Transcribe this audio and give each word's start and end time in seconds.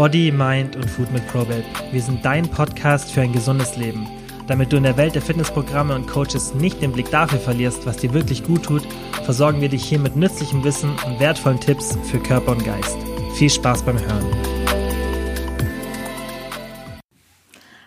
Body, 0.00 0.32
Mind 0.32 0.76
und 0.76 0.88
Food 0.88 1.12
mit 1.12 1.26
Probabe. 1.26 1.62
Wir 1.92 2.00
sind 2.00 2.24
dein 2.24 2.48
Podcast 2.48 3.12
für 3.12 3.20
ein 3.20 3.34
gesundes 3.34 3.76
Leben. 3.76 4.08
Damit 4.46 4.72
du 4.72 4.78
in 4.78 4.84
der 4.84 4.96
Welt 4.96 5.14
der 5.14 5.20
Fitnessprogramme 5.20 5.94
und 5.94 6.08
Coaches 6.08 6.54
nicht 6.54 6.80
den 6.80 6.92
Blick 6.92 7.10
dafür 7.10 7.38
verlierst, 7.38 7.84
was 7.84 7.98
dir 7.98 8.14
wirklich 8.14 8.42
gut 8.42 8.62
tut, 8.62 8.80
versorgen 9.24 9.60
wir 9.60 9.68
dich 9.68 9.84
hier 9.84 9.98
mit 9.98 10.16
nützlichem 10.16 10.64
Wissen 10.64 10.88
und 11.06 11.20
wertvollen 11.20 11.60
Tipps 11.60 11.98
für 12.10 12.18
Körper 12.18 12.52
und 12.52 12.64
Geist. 12.64 12.96
Viel 13.34 13.50
Spaß 13.50 13.82
beim 13.82 13.98
Hören. 13.98 14.24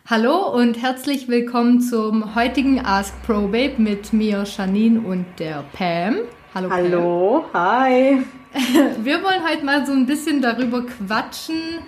Hallo 0.05 0.54
und 0.54 0.80
herzlich 0.80 1.27
willkommen 1.30 1.82
zum 1.82 2.36
heutigen 2.36 2.80
Ask 2.86 3.23
Probabe 3.23 3.73
mit 3.80 4.14
mir, 4.14 4.43
Janine 4.43 5.02
und 5.02 5.25
der 5.39 5.64
Pam. 5.73 6.18
Hallo, 6.54 6.70
Hallo, 6.70 7.45
Pam. 7.52 7.59
hi. 7.59 8.23
Wir 9.04 9.23
wollen 9.23 9.43
heute 9.50 9.66
mal 9.66 9.84
so 9.84 9.93
ein 9.93 10.05
bisschen 10.05 10.43
darüber 10.43 10.84
quatschen, 10.86 11.80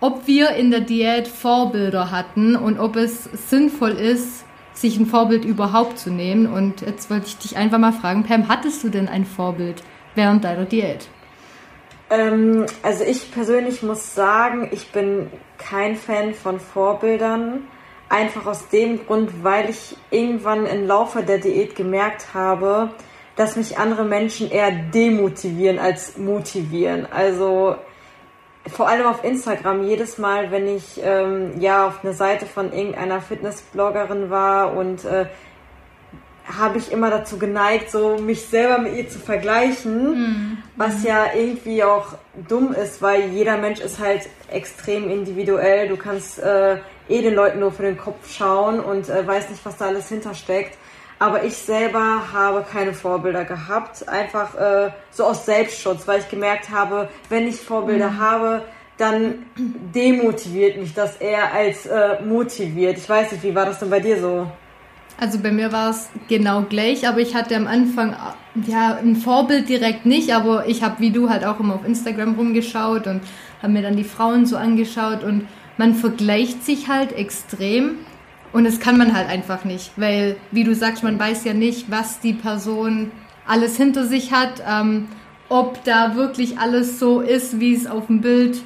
ob 0.00 0.26
wir 0.26 0.50
in 0.50 0.70
der 0.70 0.80
Diät 0.80 1.28
Vorbilder 1.28 2.10
hatten 2.10 2.56
und 2.56 2.78
ob 2.78 2.96
es 2.96 3.24
sinnvoll 3.48 3.92
ist, 3.92 4.44
sich 4.72 4.98
ein 4.98 5.06
Vorbild 5.06 5.44
überhaupt 5.44 5.98
zu 5.98 6.10
nehmen. 6.10 6.46
Und 6.46 6.80
jetzt 6.80 7.10
wollte 7.10 7.26
ich 7.26 7.38
dich 7.38 7.56
einfach 7.56 7.78
mal 7.78 7.92
fragen, 7.92 8.24
Pam, 8.24 8.48
hattest 8.48 8.82
du 8.82 8.88
denn 8.88 9.08
ein 9.08 9.26
Vorbild 9.26 9.82
während 10.14 10.44
deiner 10.44 10.64
Diät? 10.64 11.08
Ähm, 12.08 12.66
also 12.82 13.04
ich 13.04 13.30
persönlich 13.30 13.82
muss 13.82 14.14
sagen, 14.14 14.68
ich 14.72 14.90
bin 14.90 15.28
kein 15.58 15.96
Fan 15.96 16.34
von 16.34 16.58
Vorbildern. 16.58 17.68
Einfach 18.08 18.46
aus 18.46 18.68
dem 18.68 19.06
Grund, 19.06 19.44
weil 19.44 19.70
ich 19.70 19.96
irgendwann 20.10 20.66
im 20.66 20.86
Laufe 20.86 21.22
der 21.22 21.38
Diät 21.38 21.76
gemerkt 21.76 22.34
habe, 22.34 22.90
dass 23.36 23.54
mich 23.54 23.78
andere 23.78 24.04
Menschen 24.04 24.50
eher 24.50 24.72
demotivieren 24.72 25.78
als 25.78 26.18
motivieren. 26.18 27.06
Also 27.10 27.76
vor 28.72 28.88
allem 28.88 29.06
auf 29.06 29.24
Instagram, 29.24 29.84
jedes 29.84 30.18
Mal, 30.18 30.50
wenn 30.50 30.68
ich 30.68 31.00
ähm, 31.02 31.60
ja 31.60 31.86
auf 31.86 32.04
einer 32.04 32.14
Seite 32.14 32.46
von 32.46 32.72
irgendeiner 32.72 33.20
Fitnessbloggerin 33.20 34.30
war 34.30 34.76
und 34.76 35.04
äh, 35.04 35.26
habe 36.58 36.78
ich 36.78 36.90
immer 36.90 37.10
dazu 37.10 37.38
geneigt, 37.38 37.90
so 37.90 38.18
mich 38.18 38.42
selber 38.42 38.78
mit 38.78 38.94
ihr 38.96 39.08
zu 39.08 39.18
vergleichen, 39.18 40.10
mhm. 40.10 40.58
was 40.76 41.04
ja 41.04 41.26
irgendwie 41.34 41.84
auch 41.84 42.14
dumm 42.48 42.72
ist, 42.72 43.02
weil 43.02 43.30
jeder 43.30 43.56
Mensch 43.56 43.80
ist 43.80 43.98
halt 43.98 44.28
extrem 44.50 45.10
individuell. 45.10 45.88
Du 45.88 45.96
kannst 45.96 46.38
äh, 46.38 46.78
eh 47.08 47.22
den 47.22 47.34
Leuten 47.34 47.60
nur 47.60 47.72
für 47.72 47.82
den 47.82 47.98
Kopf 47.98 48.32
schauen 48.32 48.80
und 48.80 49.08
äh, 49.08 49.26
weiß 49.26 49.50
nicht, 49.50 49.64
was 49.64 49.76
da 49.76 49.86
alles 49.86 50.08
hintersteckt. 50.08 50.76
Aber 51.20 51.44
ich 51.44 51.54
selber 51.54 52.32
habe 52.32 52.64
keine 52.64 52.94
Vorbilder 52.94 53.44
gehabt, 53.44 54.08
einfach 54.08 54.54
äh, 54.54 54.90
so 55.10 55.24
aus 55.24 55.44
Selbstschutz, 55.44 56.08
weil 56.08 56.20
ich 56.20 56.30
gemerkt 56.30 56.70
habe, 56.70 57.10
wenn 57.28 57.46
ich 57.46 57.60
Vorbilder 57.60 58.10
mhm. 58.12 58.20
habe, 58.20 58.62
dann 58.96 59.46
demotiviert 59.56 60.78
mich 60.78 60.94
das 60.94 61.16
eher 61.16 61.52
als 61.52 61.84
äh, 61.84 62.22
motiviert. 62.22 62.96
Ich 62.96 63.06
weiß 63.06 63.32
nicht, 63.32 63.44
wie 63.44 63.54
war 63.54 63.66
das 63.66 63.80
denn 63.80 63.90
bei 63.90 64.00
dir 64.00 64.18
so? 64.18 64.50
Also 65.18 65.38
bei 65.38 65.52
mir 65.52 65.70
war 65.72 65.90
es 65.90 66.08
genau 66.28 66.62
gleich, 66.62 67.06
aber 67.06 67.18
ich 67.18 67.34
hatte 67.34 67.54
am 67.54 67.66
Anfang 67.66 68.16
ja 68.66 68.96
ein 68.96 69.16
Vorbild 69.16 69.68
direkt 69.68 70.06
nicht, 70.06 70.32
aber 70.32 70.66
ich 70.66 70.82
habe 70.82 71.00
wie 71.00 71.10
du 71.10 71.28
halt 71.28 71.44
auch 71.44 71.60
immer 71.60 71.74
auf 71.74 71.86
Instagram 71.86 72.34
rumgeschaut 72.36 73.06
und 73.06 73.20
habe 73.60 73.74
mir 73.74 73.82
dann 73.82 73.96
die 73.96 74.04
Frauen 74.04 74.46
so 74.46 74.56
angeschaut 74.56 75.22
und 75.22 75.46
man 75.76 75.94
vergleicht 75.94 76.64
sich 76.64 76.88
halt 76.88 77.12
extrem 77.12 77.98
und 78.52 78.64
das 78.64 78.80
kann 78.80 78.98
man 78.98 79.14
halt 79.14 79.28
einfach 79.28 79.64
nicht, 79.64 79.92
weil, 79.96 80.36
wie 80.50 80.64
du 80.64 80.74
sagst, 80.74 81.02
man 81.02 81.18
weiß 81.18 81.44
ja 81.44 81.54
nicht, 81.54 81.90
was 81.90 82.20
die 82.20 82.32
Person 82.32 83.12
alles 83.46 83.76
hinter 83.76 84.06
sich 84.06 84.32
hat, 84.32 84.62
ähm, 84.68 85.08
ob 85.48 85.82
da 85.84 86.14
wirklich 86.16 86.58
alles 86.58 86.98
so 86.98 87.20
ist, 87.20 87.60
wie 87.60 87.74
es 87.74 87.86
auf 87.86 88.06
dem 88.06 88.20
Bild 88.20 88.60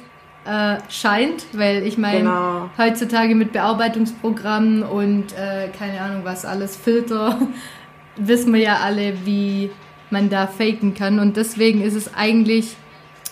äh, 0.45 0.77
scheint, 0.89 1.45
weil 1.53 1.83
ich 1.83 1.97
meine, 1.97 2.19
genau. 2.19 2.69
heutzutage 2.77 3.35
mit 3.35 3.51
Bearbeitungsprogrammen 3.51 4.83
und 4.83 5.33
äh, 5.33 5.69
keine 5.77 6.01
Ahnung 6.01 6.21
was 6.23 6.45
alles, 6.45 6.75
Filter, 6.75 7.39
wissen 8.15 8.53
wir 8.53 8.61
ja 8.61 8.77
alle, 8.77 9.25
wie 9.25 9.71
man 10.11 10.29
da 10.29 10.47
faken 10.47 10.93
kann 10.93 11.19
und 11.19 11.35
deswegen 11.37 11.81
ist 11.81 11.95
es 11.95 12.13
eigentlich, 12.13 12.75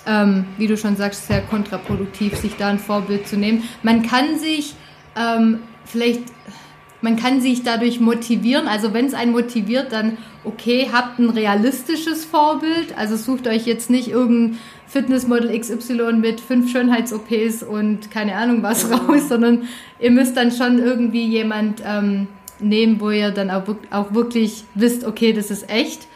ähm, 0.08 0.46
wie 0.58 0.68
du 0.68 0.76
schon 0.76 0.96
sagst, 0.96 1.28
sehr 1.28 1.42
kontraproduktiv, 1.42 2.36
sich 2.36 2.58
da 2.58 2.70
ein 2.70 2.80
Vorbild 2.80 3.28
zu 3.28 3.38
nehmen. 3.38 3.64
Man 3.84 4.02
kann 4.02 4.40
sich 4.40 4.76
ähm, 5.16 5.60
vielleicht, 5.94 6.24
man 7.02 7.16
kann 7.16 7.40
sich 7.40 7.64
dadurch 7.64 8.00
motivieren. 8.00 8.68
Also 8.68 8.94
wenn 8.94 9.06
es 9.06 9.14
einen 9.14 9.32
motiviert, 9.32 9.94
dann 9.94 10.18
okay, 10.44 10.90
habt 10.92 11.20
ein 11.20 11.30
realistisches 11.30 12.26
Vorbild. 12.26 12.98
Also 12.98 13.16
sucht 13.16 13.48
euch 13.48 13.66
jetzt 13.66 13.90
nicht 13.90 14.10
irgendein 14.10 14.60
Fitnessmodel 14.88 15.58
XY 15.58 16.14
mit 16.14 16.42
fünf 16.42 16.72
Schönheits-OPs 16.72 17.64
und 17.64 18.12
keine 18.12 18.36
Ahnung 18.36 18.64
was 18.64 18.92
raus, 18.92 19.30
sondern 19.30 19.68
ihr 20.00 20.12
müsst 20.12 20.36
dann 20.36 20.52
schon 20.52 20.80
irgendwie 20.80 21.26
jemand 21.26 21.82
ähm, 21.86 22.28
nehmen, 22.60 23.00
wo 23.00 23.12
ihr 23.12 23.32
dann 23.32 23.52
auch, 23.52 23.64
auch 23.92 24.14
wirklich 24.14 24.64
wisst, 24.76 25.06
okay, 25.06 25.32
das 25.32 25.52
ist 25.52 25.70
echt. 25.70 26.08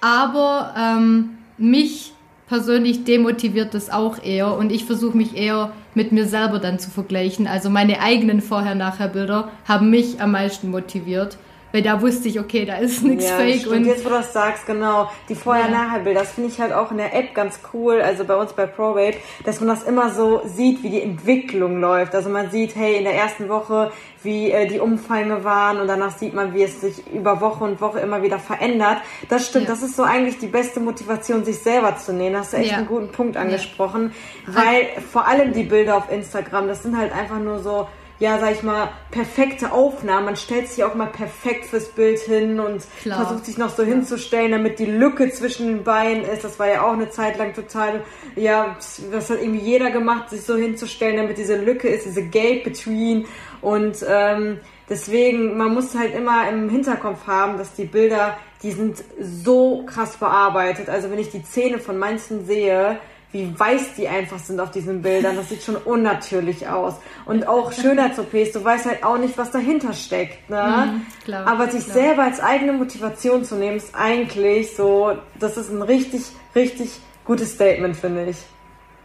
Aber 0.00 0.74
ähm, 0.78 1.38
mich 1.58 2.12
persönlich 2.48 3.04
demotiviert 3.04 3.74
das 3.74 3.90
auch 3.90 4.22
eher 4.22 4.56
und 4.56 4.72
ich 4.72 4.84
versuche 4.84 5.16
mich 5.16 5.36
eher 5.36 5.72
mit 5.96 6.12
mir 6.12 6.26
selber 6.26 6.58
dann 6.58 6.78
zu 6.78 6.90
vergleichen. 6.90 7.46
Also 7.46 7.70
meine 7.70 8.00
eigenen 8.00 8.42
Vorher-Nachher-Bilder 8.42 9.50
haben 9.66 9.90
mich 9.90 10.20
am 10.20 10.32
meisten 10.32 10.70
motiviert. 10.70 11.38
Weil 11.72 11.82
da 11.82 12.00
wusste 12.00 12.28
ich, 12.28 12.40
okay, 12.40 12.64
da 12.64 12.76
ist 12.76 13.02
nichts 13.02 13.28
ja, 13.28 13.36
fake. 13.36 13.60
Stimmt. 13.60 13.76
Und 13.76 13.84
jetzt, 13.84 14.04
wo 14.04 14.08
du 14.08 14.14
das 14.14 14.32
sagst, 14.32 14.66
genau, 14.66 15.10
die 15.28 15.34
Vorher-Nachher-Bilder, 15.34 16.20
das 16.20 16.32
finde 16.32 16.50
ich 16.50 16.60
halt 16.60 16.72
auch 16.72 16.90
in 16.90 16.96
der 16.96 17.14
App 17.14 17.34
ganz 17.34 17.60
cool, 17.72 18.00
also 18.00 18.24
bei 18.24 18.36
uns 18.36 18.52
bei 18.52 18.66
ProRate, 18.66 19.18
dass 19.44 19.60
man 19.60 19.68
das 19.68 19.82
immer 19.82 20.10
so 20.10 20.42
sieht, 20.44 20.82
wie 20.82 20.90
die 20.90 21.02
Entwicklung 21.02 21.80
läuft. 21.80 22.14
Also 22.14 22.30
man 22.30 22.50
sieht, 22.50 22.76
hey, 22.76 22.96
in 22.96 23.04
der 23.04 23.14
ersten 23.14 23.48
Woche, 23.48 23.92
wie 24.22 24.50
äh, 24.50 24.66
die 24.66 24.80
Umfänge 24.80 25.44
waren 25.44 25.80
und 25.80 25.88
danach 25.88 26.16
sieht 26.16 26.34
man, 26.34 26.54
wie 26.54 26.62
es 26.62 26.80
sich 26.80 27.06
über 27.12 27.40
Woche 27.40 27.64
und 27.64 27.80
Woche 27.80 28.00
immer 28.00 28.22
wieder 28.22 28.38
verändert. 28.38 28.98
Das 29.28 29.46
stimmt, 29.46 29.64
ja. 29.64 29.70
das 29.70 29.82
ist 29.82 29.96
so 29.96 30.02
eigentlich 30.02 30.38
die 30.38 30.46
beste 30.48 30.80
Motivation, 30.80 31.44
sich 31.44 31.58
selber 31.58 31.96
zu 31.96 32.12
nehmen. 32.12 32.34
Da 32.34 32.40
hast 32.40 32.52
du 32.52 32.58
echt 32.58 32.70
ja. 32.70 32.78
einen 32.78 32.86
guten 32.86 33.08
Punkt 33.12 33.36
angesprochen, 33.36 34.12
weil 34.46 34.88
vor 35.12 35.26
allem 35.26 35.52
die 35.52 35.62
Bilder 35.62 35.96
auf 35.96 36.10
Instagram, 36.10 36.68
das 36.68 36.82
sind 36.82 36.96
halt 36.96 37.12
einfach 37.12 37.38
nur 37.38 37.60
so 37.60 37.86
ja, 38.18 38.38
sag 38.38 38.52
ich 38.52 38.62
mal, 38.62 38.90
perfekte 39.10 39.72
Aufnahmen. 39.72 40.26
Man 40.26 40.36
stellt 40.36 40.68
sich 40.68 40.82
auch 40.84 40.94
mal 40.94 41.06
perfekt 41.06 41.66
fürs 41.66 41.88
Bild 41.88 42.18
hin 42.18 42.60
und 42.60 42.82
Klar. 43.02 43.24
versucht 43.24 43.44
sich 43.44 43.58
noch 43.58 43.68
so 43.68 43.82
hinzustellen, 43.82 44.52
damit 44.52 44.78
die 44.78 44.86
Lücke 44.86 45.30
zwischen 45.30 45.66
den 45.66 45.84
Beinen 45.84 46.24
ist. 46.24 46.42
Das 46.42 46.58
war 46.58 46.68
ja 46.68 46.82
auch 46.82 46.92
eine 46.92 47.10
Zeit 47.10 47.36
lang 47.36 47.54
total, 47.54 48.04
ja, 48.34 48.76
das 49.12 49.30
hat 49.30 49.40
irgendwie 49.40 49.60
jeder 49.60 49.90
gemacht, 49.90 50.30
sich 50.30 50.42
so 50.42 50.56
hinzustellen, 50.56 51.16
damit 51.16 51.36
diese 51.36 51.56
Lücke 51.56 51.88
ist, 51.88 52.06
diese 52.06 52.22
Gate 52.22 52.64
between. 52.64 53.26
Und 53.60 54.04
ähm, 54.08 54.60
deswegen, 54.88 55.56
man 55.56 55.74
muss 55.74 55.94
halt 55.94 56.14
immer 56.14 56.48
im 56.48 56.70
Hinterkopf 56.70 57.26
haben, 57.26 57.58
dass 57.58 57.74
die 57.74 57.84
Bilder, 57.84 58.38
die 58.62 58.72
sind 58.72 59.04
so 59.20 59.84
krass 59.84 60.16
bearbeitet. 60.16 60.88
Also 60.88 61.10
wenn 61.10 61.18
ich 61.18 61.30
die 61.30 61.42
Zähne 61.42 61.78
von 61.78 61.98
manchen 61.98 62.46
sehe, 62.46 62.98
wie 63.36 63.58
weiß 63.58 63.94
die 63.96 64.08
einfach 64.08 64.38
sind 64.38 64.60
auf 64.60 64.70
diesen 64.70 65.02
Bildern. 65.02 65.36
Das 65.36 65.50
sieht 65.50 65.62
schon 65.62 65.76
unnatürlich 65.76 66.68
aus. 66.68 66.94
Und 67.26 67.46
auch 67.46 67.72
Schönheits-OPs, 67.72 68.52
du 68.52 68.64
weißt 68.64 68.86
halt 68.86 69.04
auch 69.04 69.18
nicht, 69.18 69.36
was 69.36 69.50
dahinter 69.50 69.92
steckt. 69.92 70.48
Ne? 70.48 70.92
Mhm, 70.92 71.06
klar, 71.24 71.46
Aber 71.46 71.68
sich 71.68 71.84
klar. 71.84 71.96
selber 71.96 72.22
als 72.22 72.40
eigene 72.40 72.72
Motivation 72.72 73.44
zu 73.44 73.56
nehmen, 73.56 73.76
ist 73.76 73.94
eigentlich 73.94 74.74
so, 74.74 75.12
das 75.38 75.56
ist 75.56 75.70
ein 75.70 75.82
richtig, 75.82 76.22
richtig 76.54 76.90
gutes 77.24 77.52
Statement, 77.52 77.96
finde 77.96 78.26
ich. 78.26 78.38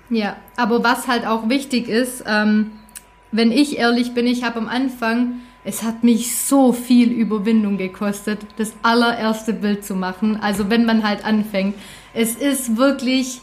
Ja, 0.09 0.37
aber 0.55 0.83
was 0.83 1.07
halt 1.07 1.25
auch 1.25 1.49
wichtig 1.49 1.89
ist, 1.89 2.23
ähm, 2.25 2.71
wenn 3.31 3.51
ich 3.51 3.77
ehrlich 3.77 4.13
bin, 4.13 4.27
ich 4.27 4.43
habe 4.43 4.59
am 4.59 4.67
Anfang, 4.67 5.41
es 5.63 5.83
hat 5.83 6.03
mich 6.03 6.35
so 6.35 6.73
viel 6.73 7.11
Überwindung 7.11 7.77
gekostet, 7.77 8.39
das 8.57 8.73
allererste 8.81 9.53
Bild 9.53 9.85
zu 9.85 9.95
machen. 9.95 10.39
Also 10.41 10.69
wenn 10.69 10.85
man 10.85 11.07
halt 11.07 11.23
anfängt. 11.23 11.75
Es 12.13 12.35
ist 12.35 12.77
wirklich 12.77 13.41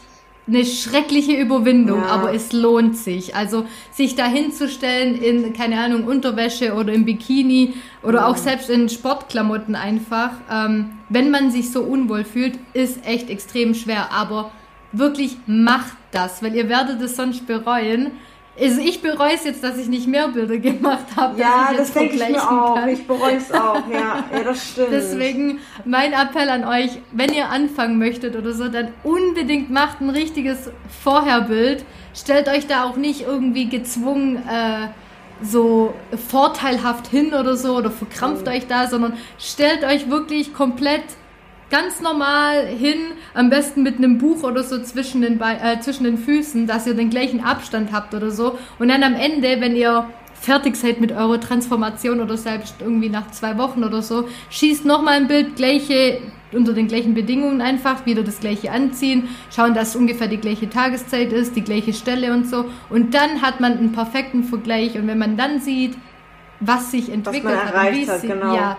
eine 0.49 0.65
schreckliche 0.65 1.33
Überwindung, 1.33 1.99
ja. 2.01 2.07
aber 2.07 2.33
es 2.33 2.51
lohnt 2.51 2.97
sich. 2.97 3.35
Also 3.35 3.65
sich 3.91 4.15
da 4.15 4.25
hinzustellen 4.25 5.15
in, 5.15 5.53
keine 5.53 5.79
Ahnung, 5.79 6.05
Unterwäsche 6.05 6.73
oder 6.73 6.91
im 6.91 7.05
Bikini 7.05 7.75
oder 8.03 8.19
ja. 8.19 8.27
auch 8.27 8.37
selbst 8.37 8.69
in 8.69 8.89
Sportklamotten 8.89 9.75
einfach, 9.75 10.31
ähm, 10.51 10.91
wenn 11.09 11.31
man 11.31 11.51
sich 11.51 11.71
so 11.71 11.81
unwohl 11.81 12.23
fühlt, 12.23 12.57
ist 12.73 13.05
echt 13.05 13.29
extrem 13.29 13.73
schwer. 13.75 14.11
Aber 14.11 14.51
wirklich 14.91 15.37
macht 15.45 15.97
das, 16.11 16.41
weil 16.41 16.55
ihr 16.55 16.67
werdet 16.67 17.01
es 17.01 17.15
sonst 17.15 17.45
bereuen. 17.45 18.11
Also 18.61 18.81
ich 18.81 19.01
bereue 19.01 19.33
es 19.33 19.43
jetzt, 19.43 19.63
dass 19.63 19.77
ich 19.77 19.87
nicht 19.87 20.07
mehr 20.07 20.27
Bilder 20.27 20.57
gemacht 20.57 21.05
habe. 21.15 21.39
Ja, 21.39 21.71
das 21.75 21.93
denke 21.93 22.15
ich 22.15 22.29
mir 22.29 22.41
auch. 22.41 22.75
Kann. 22.75 22.89
Ich 22.89 23.07
bereue 23.07 23.37
es 23.37 23.51
auch. 23.51 23.81
Ja, 23.91 24.25
ja, 24.33 24.43
das 24.43 24.69
stimmt. 24.71 24.91
Deswegen 24.91 25.59
mein 25.85 26.13
Appell 26.13 26.49
an 26.49 26.65
euch, 26.65 26.91
wenn 27.11 27.33
ihr 27.33 27.49
anfangen 27.49 27.97
möchtet 27.97 28.35
oder 28.35 28.53
so, 28.53 28.67
dann 28.67 28.89
unbedingt 29.03 29.69
macht 29.69 30.01
ein 30.01 30.09
richtiges 30.09 30.69
Vorherbild. 31.03 31.85
Stellt 32.13 32.47
euch 32.49 32.67
da 32.67 32.83
auch 32.83 32.97
nicht 32.97 33.21
irgendwie 33.21 33.69
gezwungen 33.69 34.37
äh, 34.37 34.87
so 35.41 35.93
vorteilhaft 36.27 37.07
hin 37.07 37.33
oder 37.33 37.55
so 37.55 37.77
oder 37.77 37.91
verkrampft 37.91 38.45
mhm. 38.45 38.51
euch 38.51 38.67
da, 38.67 38.87
sondern 38.87 39.13
stellt 39.37 39.83
euch 39.83 40.09
wirklich 40.09 40.53
komplett 40.53 41.03
ganz 41.69 42.01
normal 42.01 42.65
hin, 42.65 42.97
am 43.33 43.49
besten 43.49 43.83
mit 43.83 43.97
einem 43.97 44.17
Buch 44.17 44.43
oder 44.43 44.63
so 44.63 44.81
zwischen 44.81 45.21
den, 45.21 45.37
Be 45.37 45.57
äh, 45.61 45.79
zwischen 45.79 46.03
den 46.03 46.17
Füßen, 46.17 46.67
dass 46.67 46.87
ihr 46.87 46.93
den 46.93 47.09
gleichen 47.09 47.43
Abstand 47.43 47.91
habt 47.91 48.13
oder 48.13 48.31
so. 48.31 48.57
Und 48.79 48.89
dann 48.89 49.03
am 49.03 49.15
Ende, 49.15 49.61
wenn 49.61 49.75
ihr 49.75 50.07
fertig 50.39 50.75
seid 50.75 51.01
mit 51.01 51.11
eurer 51.11 51.39
Transformation 51.39 52.21
oder 52.21 52.37
selbst 52.37 52.75
irgendwie 52.79 53.09
nach 53.09 53.29
zwei 53.31 53.57
Wochen 53.57 53.83
oder 53.83 54.01
so, 54.01 54.27
schießt 54.49 54.85
nochmal 54.85 55.15
ein 55.15 55.27
Bild, 55.27 55.55
gleiche, 55.55 56.21
unter 56.53 56.73
den 56.73 56.87
gleichen 56.87 57.13
Bedingungen 57.13 57.61
einfach, 57.61 58.05
wieder 58.05 58.23
das 58.23 58.39
gleiche 58.39 58.71
anziehen, 58.71 59.29
schauen, 59.53 59.73
dass 59.73 59.89
es 59.89 59.95
ungefähr 59.95 60.27
die 60.27 60.37
gleiche 60.37 60.69
Tageszeit 60.69 61.33
ist, 61.33 61.55
die 61.55 61.61
gleiche 61.61 61.93
Stelle 61.93 62.33
und 62.33 62.47
so. 62.47 62.65
Und 62.89 63.13
dann 63.13 63.41
hat 63.41 63.59
man 63.59 63.77
einen 63.77 63.91
perfekten 63.91 64.43
Vergleich. 64.43 64.97
Und 64.97 65.07
wenn 65.07 65.17
man 65.17 65.35
dann 65.35 65.59
sieht, 65.59 65.97
was 66.61 66.91
sich 66.91 67.11
entwickelt 67.11 67.45
was 67.45 67.73
hat, 67.73 67.93
wie 67.93 68.09
hat, 68.09 68.21
genau. 68.21 68.55
ja, 68.55 68.77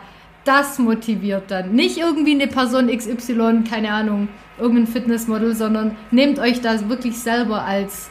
das 0.51 0.81
motiviert 0.81 1.45
dann. 1.49 1.73
Nicht 1.73 1.97
irgendwie 1.97 2.33
eine 2.33 2.49
Person 2.49 2.89
XY, 2.89 3.63
keine 3.71 3.93
Ahnung, 3.93 4.29
irgendein 4.59 4.89
Fitnessmodel, 4.89 5.55
sondern 5.55 5.97
nehmt 6.11 6.41
euch 6.41 6.61
das 6.61 6.89
wirklich 6.89 7.17
selber 7.19 7.63
als 7.63 8.11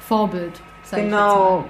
Vorbild. 0.00 0.60
Genau. 0.90 1.64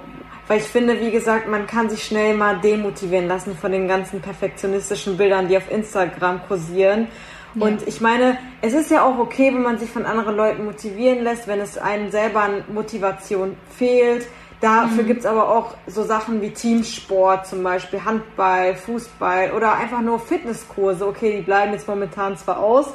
Weil 0.47 0.57
ich 0.59 0.65
finde, 0.65 0.99
wie 0.99 1.11
gesagt, 1.11 1.47
man 1.47 1.67
kann 1.67 1.89
sich 1.89 2.03
schnell 2.03 2.35
mal 2.35 2.57
demotivieren 2.59 3.27
lassen 3.27 3.55
von 3.55 3.71
den 3.71 3.87
ganzen 3.87 4.19
perfektionistischen 4.19 5.17
Bildern, 5.17 5.49
die 5.49 5.57
auf 5.57 5.69
Instagram 5.69 6.41
kursieren. 6.47 7.07
Ja. 7.53 7.67
Und 7.67 7.87
ich 7.87 8.01
meine, 8.01 8.39
es 8.61 8.73
ist 8.73 8.89
ja 8.89 9.05
auch 9.05 9.19
okay, 9.19 9.53
wenn 9.53 9.61
man 9.61 9.77
sich 9.77 9.91
von 9.91 10.05
anderen 10.05 10.35
Leuten 10.35 10.65
motivieren 10.65 11.23
lässt, 11.23 11.47
wenn 11.47 11.59
es 11.59 11.77
einem 11.77 12.09
selber 12.09 12.41
an 12.41 12.63
Motivation 12.73 13.55
fehlt. 13.69 14.27
Dafür 14.59 15.03
mhm. 15.03 15.07
gibt 15.07 15.19
es 15.19 15.25
aber 15.25 15.49
auch 15.49 15.75
so 15.85 16.03
Sachen 16.03 16.41
wie 16.41 16.49
Teamsport, 16.49 17.45
zum 17.45 17.61
Beispiel 17.63 18.03
Handball, 18.03 18.75
Fußball 18.75 19.51
oder 19.51 19.75
einfach 19.75 20.01
nur 20.01 20.19
Fitnesskurse. 20.19 21.07
Okay, 21.07 21.37
die 21.37 21.43
bleiben 21.43 21.73
jetzt 21.73 21.87
momentan 21.87 22.37
zwar 22.37 22.59
aus, 22.59 22.87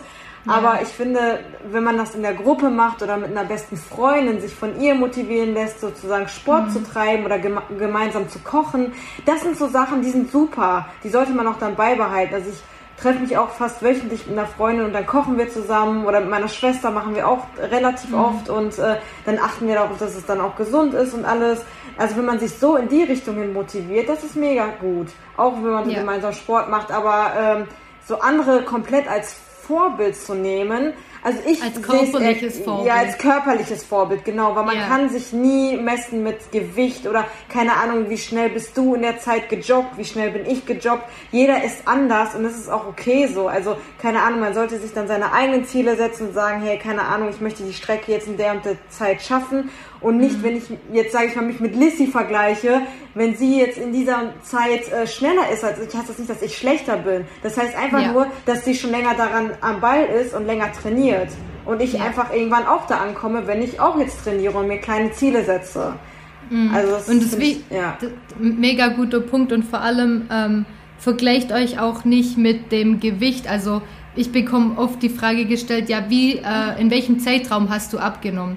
ja. 0.44 0.54
Aber 0.54 0.82
ich 0.82 0.88
finde, 0.88 1.40
wenn 1.70 1.84
man 1.84 1.96
das 1.96 2.14
in 2.14 2.22
der 2.22 2.34
Gruppe 2.34 2.68
macht 2.68 3.02
oder 3.02 3.16
mit 3.16 3.30
einer 3.30 3.44
besten 3.44 3.76
Freundin 3.76 4.40
sich 4.40 4.54
von 4.54 4.80
ihr 4.80 4.94
motivieren 4.94 5.54
lässt, 5.54 5.80
sozusagen 5.80 6.28
Sport 6.28 6.68
mhm. 6.68 6.70
zu 6.70 6.82
treiben 6.82 7.24
oder 7.24 7.38
geme 7.38 7.62
gemeinsam 7.78 8.28
zu 8.28 8.40
kochen, 8.40 8.92
das 9.24 9.42
sind 9.42 9.56
so 9.56 9.68
Sachen, 9.68 10.02
die 10.02 10.10
sind 10.10 10.32
super. 10.32 10.86
Die 11.04 11.10
sollte 11.10 11.32
man 11.32 11.46
auch 11.46 11.58
dann 11.58 11.76
beibehalten. 11.76 12.34
Also 12.34 12.50
ich 12.50 12.60
treffe 13.02 13.18
mich 13.18 13.36
auch 13.36 13.50
fast 13.50 13.82
wöchentlich 13.82 14.26
mit 14.26 14.38
einer 14.38 14.46
Freundin 14.46 14.86
und 14.86 14.92
dann 14.92 15.06
kochen 15.06 15.36
wir 15.36 15.50
zusammen 15.50 16.06
oder 16.06 16.20
mit 16.20 16.30
meiner 16.30 16.48
Schwester 16.48 16.90
machen 16.90 17.14
wir 17.14 17.28
auch 17.28 17.46
relativ 17.58 18.10
mhm. 18.10 18.18
oft 18.18 18.48
und 18.48 18.78
äh, 18.78 18.96
dann 19.24 19.38
achten 19.38 19.66
wir 19.66 19.74
darauf, 19.74 19.98
dass 19.98 20.14
es 20.14 20.24
dann 20.24 20.40
auch 20.40 20.56
gesund 20.56 20.94
ist 20.94 21.12
und 21.12 21.24
alles. 21.24 21.64
Also 21.98 22.16
wenn 22.16 22.24
man 22.24 22.38
sich 22.38 22.52
so 22.52 22.76
in 22.76 22.88
die 22.88 23.02
Richtung 23.02 23.36
hin 23.36 23.52
motiviert, 23.52 24.08
das 24.08 24.24
ist 24.24 24.36
mega 24.36 24.66
gut. 24.80 25.08
Auch 25.36 25.54
wenn 25.56 25.72
man 25.72 25.90
ja. 25.90 26.00
gemeinsam 26.00 26.32
Sport 26.32 26.70
macht, 26.70 26.90
aber 26.90 27.32
ähm, 27.38 27.68
so 28.06 28.20
andere 28.20 28.62
komplett 28.62 29.08
als 29.08 29.34
Vorbild 29.62 30.16
zu 30.16 30.34
nehmen. 30.34 30.92
Also 31.24 31.38
ich 31.46 31.62
als 31.62 31.80
körperliches 31.80 32.58
äh, 32.58 32.64
Vorbild. 32.64 32.86
Ja, 32.88 32.94
als 32.96 33.16
körperliches 33.18 33.84
Vorbild, 33.84 34.24
genau, 34.24 34.56
weil 34.56 34.64
man 34.64 34.76
ja. 34.76 34.88
kann 34.88 35.08
sich 35.08 35.32
nie 35.32 35.76
messen 35.76 36.24
mit 36.24 36.50
Gewicht 36.50 37.06
oder 37.06 37.26
keine 37.48 37.76
Ahnung, 37.76 38.10
wie 38.10 38.18
schnell 38.18 38.50
bist 38.50 38.76
du 38.76 38.96
in 38.96 39.02
der 39.02 39.18
Zeit 39.18 39.48
gejoggt, 39.48 39.96
wie 39.96 40.04
schnell 40.04 40.30
bin 40.30 40.46
ich 40.46 40.66
gejoggt. 40.66 41.04
Jeder 41.30 41.62
ist 41.62 41.86
anders 41.86 42.34
und 42.34 42.42
das 42.42 42.56
ist 42.56 42.68
auch 42.68 42.88
okay 42.88 43.28
so. 43.32 43.46
Also 43.46 43.76
keine 44.00 44.20
Ahnung, 44.20 44.40
man 44.40 44.52
sollte 44.52 44.78
sich 44.78 44.92
dann 44.92 45.06
seine 45.06 45.32
eigenen 45.32 45.64
Ziele 45.64 45.96
setzen 45.96 46.28
und 46.28 46.34
sagen, 46.34 46.60
hey, 46.60 46.76
keine 46.78 47.02
Ahnung, 47.02 47.28
ich 47.30 47.40
möchte 47.40 47.62
die 47.62 47.72
Strecke 47.72 48.10
jetzt 48.10 48.26
in 48.26 48.36
der 48.36 48.52
und 48.52 48.64
der 48.64 48.76
Zeit 48.88 49.22
schaffen 49.22 49.70
und 50.00 50.16
nicht, 50.16 50.38
mhm. 50.38 50.42
wenn 50.42 50.56
ich 50.56 50.64
jetzt 50.92 51.12
sage 51.12 51.26
ich 51.26 51.36
mal 51.36 51.44
mich 51.44 51.60
mit 51.60 51.76
Lissy 51.76 52.08
vergleiche, 52.08 52.82
wenn 53.14 53.36
sie 53.36 53.60
jetzt 53.60 53.78
in 53.78 53.92
dieser 53.92 54.32
Zeit 54.42 54.90
äh, 54.90 55.06
schneller 55.06 55.50
ist 55.52 55.64
als 55.64 55.78
ich, 55.78 55.94
heißt 55.94 56.08
das 56.08 56.18
nicht, 56.18 56.30
dass 56.30 56.42
ich 56.42 56.56
schlechter 56.56 56.96
bin. 56.96 57.24
Das 57.42 57.56
heißt 57.56 57.76
einfach 57.76 58.00
ja. 58.00 58.12
nur, 58.12 58.26
dass 58.46 58.64
sie 58.64 58.74
schon 58.74 58.90
länger 58.90 59.14
daran 59.14 59.50
am 59.60 59.80
Ball 59.80 60.04
ist 60.04 60.34
und 60.34 60.46
länger 60.46 60.72
trainiert 60.72 61.28
und 61.64 61.80
ich 61.80 61.94
ja. 61.94 62.04
einfach 62.04 62.32
irgendwann 62.32 62.66
auch 62.66 62.86
da 62.86 62.98
ankomme, 62.98 63.46
wenn 63.46 63.62
ich 63.62 63.80
auch 63.80 63.98
jetzt 63.98 64.24
trainiere 64.24 64.56
und 64.58 64.68
mir 64.68 64.78
kleine 64.78 65.12
Ziele 65.12 65.44
setze. 65.44 65.94
Mhm. 66.50 66.74
Also 66.74 66.92
das 66.92 67.08
und 67.08 67.22
das 67.22 67.34
ist 67.34 67.60
ja. 67.70 67.98
mega 68.38 68.88
guter 68.88 69.20
Punkt 69.20 69.52
und 69.52 69.64
vor 69.64 69.80
allem 69.80 70.28
ähm, 70.30 70.64
vergleicht 70.98 71.52
euch 71.52 71.78
auch 71.78 72.04
nicht 72.04 72.38
mit 72.38 72.72
dem 72.72 73.00
Gewicht. 73.00 73.48
Also 73.48 73.82
ich 74.14 74.32
bekomme 74.32 74.78
oft 74.78 75.02
die 75.02 75.08
Frage 75.08 75.46
gestellt, 75.46 75.88
ja, 75.88 76.04
wie, 76.08 76.36
äh, 76.36 76.80
in 76.80 76.90
welchem 76.90 77.18
Zeitraum 77.18 77.70
hast 77.70 77.92
du 77.92 77.98
abgenommen? 77.98 78.56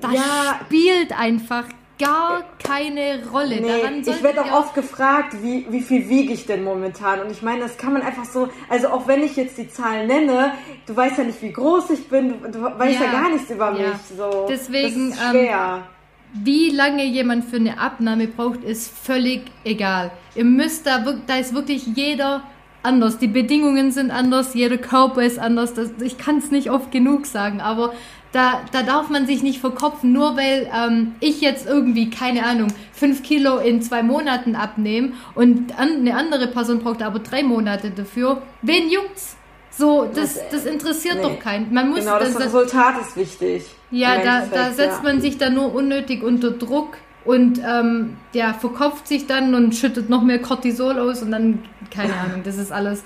Das 0.00 0.14
ja. 0.14 0.60
spielt 0.64 1.18
einfach 1.18 1.64
gar 2.00 2.44
keine 2.62 3.20
Rolle. 3.30 3.60
Nee, 3.60 4.00
ich 4.10 4.22
werde 4.22 4.42
auch 4.42 4.52
oft 4.52 4.74
gefragt, 4.74 5.36
wie, 5.42 5.66
wie 5.70 5.80
viel 5.80 6.08
wiege 6.08 6.32
ich 6.32 6.46
denn 6.46 6.64
momentan? 6.64 7.20
Und 7.20 7.30
ich 7.30 7.42
meine, 7.42 7.60
das 7.60 7.76
kann 7.76 7.92
man 7.92 8.02
einfach 8.02 8.24
so, 8.24 8.48
also 8.68 8.88
auch 8.88 9.06
wenn 9.06 9.22
ich 9.22 9.36
jetzt 9.36 9.58
die 9.58 9.68
Zahlen 9.68 10.06
nenne, 10.06 10.52
du 10.86 10.96
weißt 10.96 11.18
ja 11.18 11.24
nicht, 11.24 11.42
wie 11.42 11.52
groß 11.52 11.90
ich 11.90 12.08
bin, 12.08 12.40
du, 12.42 12.48
du 12.50 12.62
weißt 12.62 13.00
ja, 13.00 13.06
ja 13.06 13.12
gar 13.12 13.30
nichts 13.30 13.50
über 13.50 13.72
ja. 13.72 13.88
mich. 13.88 13.98
So. 14.16 14.46
Deswegen, 14.48 15.10
das 15.10 15.18
ist 15.18 15.30
schwer. 15.30 15.82
Ähm, 15.84 16.44
wie 16.44 16.70
lange 16.70 17.04
jemand 17.04 17.44
für 17.44 17.56
eine 17.56 17.78
Abnahme 17.78 18.28
braucht, 18.28 18.62
ist 18.62 18.90
völlig 18.90 19.42
egal. 19.64 20.12
Ihr 20.34 20.44
müsst 20.44 20.86
da, 20.86 21.04
da 21.26 21.36
ist 21.36 21.54
wirklich 21.54 21.86
jeder 21.86 22.44
anders. 22.82 23.18
Die 23.18 23.26
Bedingungen 23.26 23.90
sind 23.90 24.10
anders, 24.10 24.54
jeder 24.54 24.78
Körper 24.78 25.22
ist 25.22 25.38
anders. 25.38 25.74
Das, 25.74 25.90
ich 26.00 26.18
kann 26.18 26.38
es 26.38 26.50
nicht 26.50 26.70
oft 26.70 26.90
genug 26.92 27.26
sagen, 27.26 27.60
aber 27.60 27.92
da, 28.32 28.60
da 28.72 28.82
darf 28.82 29.08
man 29.08 29.26
sich 29.26 29.42
nicht 29.42 29.60
verkopfen, 29.60 30.12
nur 30.12 30.36
weil 30.36 30.70
ähm, 30.74 31.14
ich 31.20 31.40
jetzt 31.40 31.66
irgendwie, 31.66 32.10
keine 32.10 32.46
Ahnung, 32.46 32.68
fünf 32.92 33.22
Kilo 33.22 33.58
in 33.58 33.82
zwei 33.82 34.02
Monaten 34.02 34.54
abnehme 34.54 35.12
und 35.34 35.78
an, 35.78 35.96
eine 35.96 36.14
andere 36.14 36.46
Person 36.46 36.78
braucht 36.80 37.02
aber 37.02 37.18
drei 37.18 37.42
Monate 37.42 37.90
dafür. 37.90 38.42
Wen 38.62 38.88
juckt's? 38.90 39.36
So, 39.70 40.08
das, 40.12 40.38
das 40.50 40.66
interessiert 40.66 41.16
nee. 41.16 41.22
doch 41.22 41.38
keinen. 41.38 41.72
Man 41.72 41.90
muss, 41.90 42.00
genau, 42.00 42.18
das, 42.18 42.34
das 42.34 42.44
Resultat 42.44 43.00
ist 43.00 43.16
wichtig. 43.16 43.64
Ja, 43.90 44.18
da, 44.22 44.46
da 44.46 44.72
setzt 44.72 44.98
ja. 44.98 45.02
man 45.02 45.20
sich 45.20 45.38
dann 45.38 45.54
nur 45.54 45.74
unnötig 45.74 46.22
unter 46.22 46.50
Druck 46.50 46.98
und 47.24 47.60
ähm, 47.66 48.16
der 48.34 48.54
verkopft 48.54 49.08
sich 49.08 49.26
dann 49.26 49.54
und 49.54 49.74
schüttet 49.74 50.08
noch 50.08 50.22
mehr 50.22 50.40
Cortisol 50.40 50.98
aus 50.98 51.22
und 51.22 51.30
dann, 51.30 51.62
keine 51.90 52.14
Ahnung, 52.14 52.42
das 52.44 52.58
ist 52.58 52.72
alles 52.72 53.02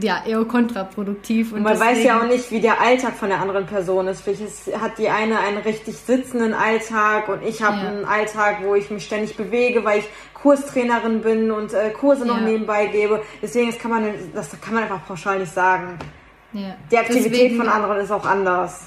ja, 0.00 0.22
eher 0.26 0.44
kontraproduktiv. 0.44 1.52
Und 1.52 1.62
man 1.62 1.72
deswegen, 1.72 1.90
weiß 1.90 2.04
ja 2.04 2.20
auch 2.20 2.26
nicht, 2.26 2.50
wie 2.50 2.60
der 2.60 2.80
Alltag 2.80 3.14
von 3.14 3.28
der 3.28 3.40
anderen 3.40 3.66
Person 3.66 4.06
ist. 4.08 4.22
Vielleicht 4.22 4.80
hat 4.80 4.98
die 4.98 5.08
eine 5.08 5.38
einen 5.38 5.58
richtig 5.58 5.96
sitzenden 5.96 6.54
Alltag 6.54 7.28
und 7.28 7.42
ich 7.42 7.62
habe 7.62 7.78
ja. 7.78 7.88
einen 7.88 8.04
Alltag, 8.04 8.58
wo 8.62 8.74
ich 8.74 8.90
mich 8.90 9.04
ständig 9.04 9.36
bewege, 9.36 9.84
weil 9.84 10.00
ich 10.00 10.08
Kurstrainerin 10.34 11.22
bin 11.22 11.50
und 11.50 11.72
äh, 11.72 11.90
Kurse 11.90 12.26
noch 12.26 12.40
ja. 12.40 12.46
nebenbei 12.46 12.86
gebe. 12.86 13.22
Deswegen 13.40 13.70
das 13.70 13.78
kann 13.78 13.90
man 13.90 14.04
das 14.34 14.50
kann 14.60 14.74
man 14.74 14.82
einfach 14.82 15.06
pauschal 15.06 15.38
nicht 15.38 15.52
sagen. 15.52 15.98
Ja. 16.52 16.76
Die 16.90 16.98
Aktivität 16.98 17.32
deswegen, 17.32 17.56
von 17.56 17.68
anderen 17.68 17.98
ist 17.98 18.10
auch 18.10 18.26
anders. 18.26 18.86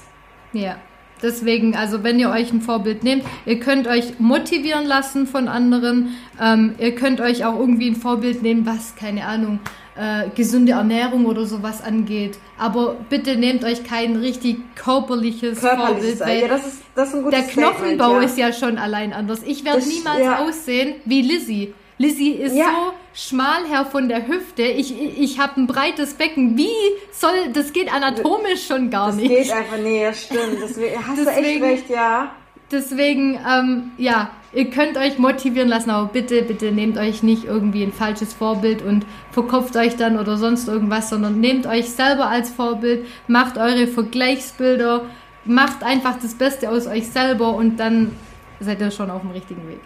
Ja. 0.52 0.76
Deswegen, 1.22 1.76
also 1.76 2.02
wenn 2.02 2.18
ihr 2.18 2.30
euch 2.30 2.50
ein 2.50 2.62
Vorbild 2.62 3.04
nehmt, 3.04 3.24
ihr 3.44 3.60
könnt 3.60 3.86
euch 3.86 4.18
motivieren 4.18 4.86
lassen 4.86 5.26
von 5.26 5.48
anderen. 5.48 6.16
Ähm, 6.40 6.76
ihr 6.78 6.94
könnt 6.94 7.20
euch 7.20 7.44
auch 7.44 7.58
irgendwie 7.58 7.90
ein 7.90 7.96
Vorbild 7.96 8.42
nehmen, 8.42 8.64
was, 8.64 8.96
keine 8.96 9.26
Ahnung, 9.26 9.60
äh, 9.96 10.28
gesunde 10.34 10.72
Ernährung 10.72 11.26
oder 11.26 11.46
sowas 11.46 11.82
angeht. 11.82 12.38
Aber 12.58 12.96
bitte 13.08 13.36
nehmt 13.36 13.64
euch 13.64 13.84
kein 13.84 14.16
richtig 14.16 14.56
körperliches, 14.74 15.60
körperliches 15.60 16.18
Vorbild. 16.18 16.20
Weil 16.20 16.40
ja, 16.42 16.48
das 16.48 16.66
ist, 16.66 16.82
das 16.94 17.08
ist 17.08 17.14
ein 17.14 17.22
gutes 17.22 17.46
der 17.46 17.48
Knochenbau 17.48 18.20
ja. 18.20 18.22
ist 18.22 18.38
ja 18.38 18.52
schon 18.52 18.78
allein 18.78 19.12
anders. 19.12 19.42
Ich 19.44 19.64
werde 19.64 19.86
niemals 19.86 20.20
ja. 20.20 20.38
aussehen 20.38 20.96
wie 21.04 21.22
Lizzie. 21.22 21.74
Lizzie 21.98 22.30
ist 22.30 22.54
ja. 22.54 22.64
so 22.64 22.94
schmal 23.12 23.66
her 23.68 23.84
von 23.84 24.08
der 24.08 24.26
Hüfte. 24.26 24.62
Ich, 24.62 24.94
ich 25.18 25.38
habe 25.38 25.60
ein 25.60 25.66
breites 25.66 26.14
Becken. 26.14 26.56
Wie 26.56 26.70
soll, 27.12 27.50
das 27.52 27.74
geht 27.74 27.92
anatomisch 27.92 28.66
schon 28.66 28.88
gar 28.88 29.08
das 29.08 29.16
nicht. 29.16 29.30
Das 29.30 29.42
geht 29.42 29.52
einfach, 29.52 29.76
nee, 29.76 30.04
das 30.04 30.22
stimmt. 30.22 30.58
Deswegen, 30.62 31.06
hast 31.06 31.18
Deswegen, 31.18 31.60
du 31.60 31.66
echt 31.66 31.82
recht, 31.82 31.90
ja. 31.90 32.34
Deswegen, 32.72 33.38
ähm, 33.46 33.90
ja, 33.98 34.30
ihr 34.52 34.70
könnt 34.70 34.96
euch 34.96 35.18
motivieren 35.18 35.68
lassen, 35.68 35.90
aber 35.90 36.08
bitte, 36.08 36.42
bitte 36.42 36.72
nehmt 36.72 36.98
euch 36.98 37.22
nicht 37.22 37.44
irgendwie 37.44 37.82
ein 37.82 37.92
falsches 37.92 38.34
Vorbild 38.34 38.82
und 38.82 39.06
verkopft 39.30 39.76
euch 39.76 39.96
dann 39.96 40.18
oder 40.18 40.36
sonst 40.36 40.68
irgendwas, 40.68 41.10
sondern 41.10 41.40
nehmt 41.40 41.66
euch 41.66 41.90
selber 41.90 42.26
als 42.26 42.50
Vorbild, 42.50 43.06
macht 43.28 43.58
eure 43.58 43.86
Vergleichsbilder, 43.86 45.06
macht 45.44 45.82
einfach 45.82 46.18
das 46.20 46.34
Beste 46.34 46.70
aus 46.70 46.86
euch 46.86 47.08
selber 47.08 47.54
und 47.54 47.78
dann 47.78 48.16
seid 48.60 48.80
ihr 48.80 48.90
schon 48.90 49.10
auf 49.10 49.22
dem 49.22 49.30
richtigen 49.30 49.66
Weg. 49.68 49.80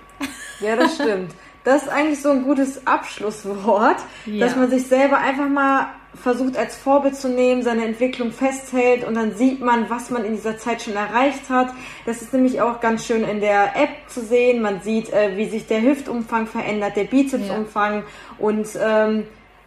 Ja, 0.61 0.76
das 0.76 0.94
stimmt. 0.94 1.33
Das 1.64 1.85
ist 1.85 1.88
eigentlich 1.88 2.21
so 2.21 2.30
ein 2.30 2.42
gutes 2.42 2.87
Abschlusswort, 2.87 3.97
ja. 4.26 4.44
dass 4.44 4.54
man 4.54 4.68
sich 4.68 4.87
selber 4.87 5.18
einfach 5.18 5.49
mal 5.49 5.87
versucht 6.14 6.56
als 6.56 6.76
Vorbild 6.76 7.16
zu 7.16 7.28
nehmen, 7.28 7.62
seine 7.62 7.85
Entwicklung 7.85 8.33
festhält 8.33 9.04
und 9.04 9.14
dann 9.14 9.35
sieht 9.35 9.61
man, 9.61 9.90
was 9.90 10.11
man 10.11 10.25
in 10.25 10.35
dieser 10.35 10.59
Zeit 10.59 10.83
schon 10.83 10.94
erreicht 10.94 11.49
hat. 11.50 11.68
Das 12.06 12.23
ist 12.23 12.33
nämlich 12.33 12.61
auch 12.61 12.80
ganz 12.80 13.06
schön 13.06 13.25
in 13.25 13.40
der 13.40 13.76
App 13.76 14.09
zu 14.09 14.21
sehen. 14.21 14.62
Man 14.62 14.80
sieht, 14.83 15.12
äh, 15.12 15.37
wie 15.37 15.49
sich 15.49 15.66
der 15.66 15.83
Hüftumfang 15.83 16.47
verändert, 16.47 16.97
der 16.97 17.04
Bizepsumfang 17.04 17.94
ja. 17.94 18.02
und 18.38 18.68
ähm, 18.80 19.25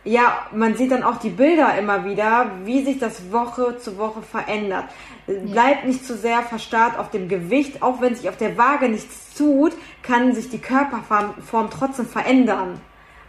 ja, 0.08 0.48
man 0.54 0.76
sieht 0.76 0.92
dann 0.92 1.04
auch 1.04 1.18
die 1.18 1.30
Bilder 1.30 1.78
immer 1.78 2.06
wieder, 2.06 2.52
wie 2.64 2.84
sich 2.84 2.98
das 2.98 3.32
Woche 3.32 3.78
zu 3.78 3.98
Woche 3.98 4.22
verändert. 4.22 4.86
Ja. 5.28 5.34
Bleibt 5.52 5.86
nicht 5.86 6.06
zu 6.06 6.16
sehr 6.16 6.44
verstarrt 6.44 6.98
auf 6.98 7.12
dem 7.12 7.28
Gewicht, 7.28 7.84
auch 7.84 8.00
wenn 8.00 8.16
sich 8.16 8.30
auf 8.30 8.38
der 8.38 8.58
Waage 8.58 8.88
nichts 8.88 9.36
tut, 9.36 9.74
kann 10.04 10.34
sich 10.34 10.50
die 10.50 10.60
Körperform 10.60 11.70
trotzdem 11.70 12.06
verändern. 12.06 12.80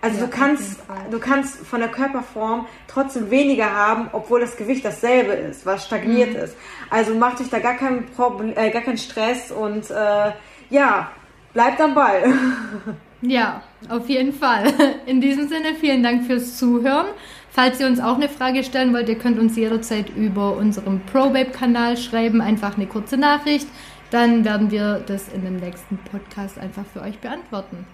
Also 0.01 0.19
ja, 0.19 0.27
du 0.27 0.31
kannst, 0.31 0.81
du 1.11 1.19
kannst 1.19 1.57
von 1.67 1.81
der 1.81 1.89
Körperform 1.89 2.67
trotzdem 2.87 3.31
weniger 3.31 3.73
haben, 3.73 4.09
obwohl 4.13 4.41
das 4.41 4.57
Gewicht 4.57 4.85
dasselbe 4.85 5.33
ist, 5.33 5.67
was 5.67 5.87
stagniert 5.87 6.31
mhm. 6.31 6.37
ist. 6.37 6.57
Also 6.91 7.15
macht 7.15 7.41
euch 7.41 7.51
da 7.51 7.59
gar 7.59 7.75
keinen 7.75 8.07
Problem, 8.07 8.53
äh, 8.57 8.71
gar 8.71 8.83
keinen 8.83 8.99
Stress 8.99 9.51
und 9.51 9.91
äh, 9.91 10.33
ja, 10.71 11.11
bleibt 11.53 11.81
am 11.81 11.95
Ball. 11.95 12.33
Ja, 13.21 13.63
auf 13.89 14.09
jeden 14.09 14.33
Fall. 14.33 14.73
In 15.07 15.21
diesem 15.21 15.49
Sinne, 15.49 15.75
vielen 15.75 16.05
Dank 16.05 16.27
fürs 16.27 16.57
Zuhören. 16.57 17.07
Falls 17.51 17.81
ihr 17.81 17.89
uns 17.89 17.99
auch 17.99 18.15
eine 18.15 18.29
Frage 18.29 18.63
stellen 18.63 18.93
wollt, 18.95 19.09
ihr 19.09 19.19
könnt 19.19 19.41
uns 19.41 19.57
jederzeit 19.57 20.09
über 20.11 20.57
unseren 20.57 21.01
ProBabe-Kanal 21.07 21.97
schreiben, 21.97 22.41
einfach 22.41 22.77
eine 22.77 22.87
kurze 22.87 23.17
Nachricht. 23.17 23.67
Dann 24.13 24.45
werden 24.45 24.71
wir 24.71 25.03
das 25.05 25.29
in 25.33 25.45
dem 25.45 25.57
nächsten 25.57 25.99
Podcast 25.99 26.59
einfach 26.59 26.85
für 26.93 27.03
euch 27.03 27.19
beantworten. 27.19 27.87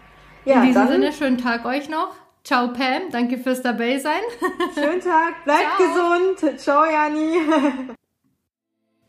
Ja, 0.44 0.62
In 0.62 0.68
diesem 0.68 0.88
Sinne, 0.88 1.12
schönen 1.12 1.38
Tag 1.38 1.64
euch 1.64 1.88
noch. 1.88 2.08
Ciao 2.44 2.68
Pam, 2.68 3.10
danke 3.10 3.38
fürs 3.38 3.62
dabei 3.62 3.98
sein. 3.98 4.20
Schönen 4.74 5.00
Tag, 5.00 5.44
bleibt 5.44 5.70
Ciao. 5.78 5.88
gesund. 6.38 6.60
Ciao 6.60 6.84
Jani. 6.84 7.38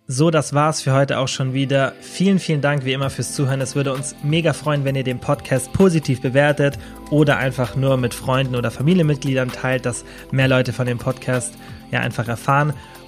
So, 0.07 0.29
das 0.29 0.53
war's 0.53 0.83
für 0.83 0.93
heute 0.93 1.17
auch 1.17 1.27
schon 1.27 1.55
wieder. 1.55 1.93
Vielen, 1.99 2.37
vielen 2.37 2.61
Dank 2.61 2.85
wie 2.85 2.93
immer 2.93 3.09
fürs 3.09 3.33
Zuhören. 3.33 3.59
Es 3.59 3.75
würde 3.75 3.91
uns 3.91 4.15
mega 4.21 4.53
freuen, 4.53 4.85
wenn 4.85 4.93
ihr 4.93 5.03
den 5.03 5.17
Podcast 5.19 5.73
positiv 5.73 6.21
bewertet 6.21 6.77
oder 7.09 7.37
einfach 7.37 7.75
nur 7.75 7.97
mit 7.97 8.13
Freunden 8.13 8.55
oder 8.55 8.69
Familienmitgliedern 8.69 9.51
teilt, 9.51 9.83
dass 9.87 10.05
mehr 10.29 10.47
Leute 10.47 10.73
von 10.73 10.85
dem 10.85 10.99
Podcast 10.99 11.55
ja 11.89 12.01
einfach 12.01 12.27
erfahren. 12.27 12.73